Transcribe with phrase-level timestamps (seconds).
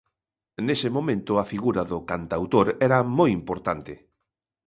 [0.67, 3.93] Nese momento a figura do cantautor era moi importante.